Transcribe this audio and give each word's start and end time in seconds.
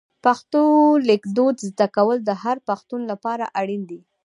پښتو 0.25 0.61
لیکدود 1.09 1.55
زده 1.69 1.87
کول 1.95 2.17
د 2.25 2.29
هر 2.43 2.57
پښتون 2.67 3.01
لپاره 3.11 3.45
اړین 3.59 3.81
دي. 3.89 3.99